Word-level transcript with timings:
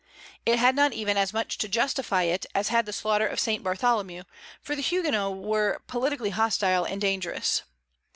It 0.47 0.57
had 0.57 0.75
not 0.75 0.93
even 0.93 1.15
as 1.15 1.31
much 1.31 1.59
to 1.59 1.67
justify 1.67 2.23
it 2.23 2.47
as 2.55 2.69
had 2.69 2.87
the 2.87 2.91
slaughter 2.91 3.27
of 3.27 3.39
St. 3.39 3.63
Bartholomew, 3.63 4.23
for 4.59 4.75
the 4.75 4.81
Huguenots 4.81 5.35
were 5.37 5.79
politically 5.87 6.31
hostile 6.31 6.85
and 6.85 6.99
dangerous. 6.99 7.61